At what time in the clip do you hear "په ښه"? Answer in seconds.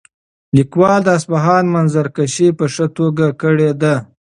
2.59-2.85